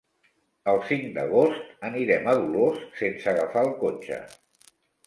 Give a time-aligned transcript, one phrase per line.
[0.73, 4.25] El cinc d'agost anirem a Dolors sense agafar el cotxe.